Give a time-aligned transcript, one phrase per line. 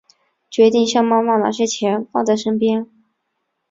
[0.49, 2.89] 决定向妈妈拿些钱放在身边